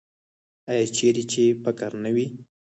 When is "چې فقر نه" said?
1.31-2.09